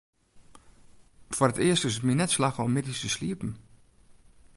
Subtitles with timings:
[1.35, 3.51] Foar it earst is it my net slagge om middeis te sliepen.